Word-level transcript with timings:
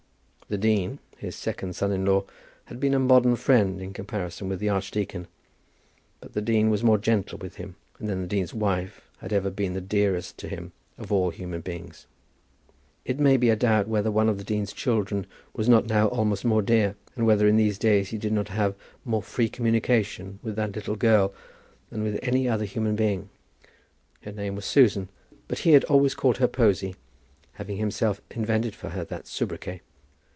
The 0.51 0.57
dean, 0.57 0.99
his 1.15 1.37
second 1.37 1.77
son 1.77 1.93
in 1.93 2.03
law, 2.05 2.25
had 2.65 2.77
been 2.77 2.93
a 2.93 2.99
modern 2.99 3.37
friend 3.37 3.81
in 3.81 3.93
comparison 3.93 4.49
with 4.49 4.59
the 4.59 4.67
archdeacon; 4.67 5.27
but 6.19 6.33
the 6.33 6.41
dean 6.41 6.69
was 6.69 6.83
more 6.83 6.97
gentle 6.97 7.37
with 7.37 7.55
him; 7.55 7.77
and 7.99 8.09
then 8.09 8.19
the 8.21 8.27
dean's 8.27 8.53
wife 8.53 8.99
had 9.19 9.31
ever 9.31 9.49
been 9.49 9.71
the 9.75 9.79
dearest 9.79 10.37
to 10.39 10.49
him 10.49 10.73
of 10.97 11.35
human 11.35 11.61
beings. 11.61 12.05
It 13.05 13.17
may 13.17 13.37
be 13.37 13.49
a 13.49 13.55
doubt 13.55 13.87
whether 13.87 14.11
one 14.11 14.27
of 14.27 14.37
the 14.37 14.43
dean's 14.43 14.73
children 14.73 15.25
was 15.53 15.69
not 15.69 15.85
now 15.87 16.09
almost 16.09 16.43
more 16.43 16.61
dear, 16.61 16.97
and 17.15 17.25
whether 17.25 17.47
in 17.47 17.55
these 17.55 17.77
days 17.77 18.09
he 18.09 18.17
did 18.17 18.33
not 18.33 18.49
have 18.49 18.75
more 19.05 19.23
free 19.23 19.47
communication 19.47 20.39
with 20.43 20.57
that 20.57 20.75
little 20.75 20.97
girl 20.97 21.33
than 21.89 22.03
with 22.03 22.19
any 22.21 22.49
other 22.49 22.65
human 22.65 22.97
being. 22.97 23.29
Her 24.23 24.33
name 24.33 24.55
was 24.57 24.65
Susan, 24.65 25.07
but 25.47 25.59
he 25.59 25.71
had 25.71 25.85
always 25.85 26.13
called 26.13 26.39
her 26.39 26.47
Posy, 26.49 26.97
having 27.53 27.77
himself 27.77 28.19
invented 28.31 28.75
for 28.75 28.89
her 28.89 29.05
that 29.05 29.27
soubriquet. 29.27 29.79